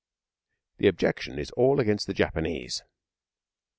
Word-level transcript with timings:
The 0.77 0.87
objection 0.87 1.37
is 1.37 1.51
all 1.51 1.79
against 1.79 2.07
the 2.07 2.15
Japanese. 2.15 2.81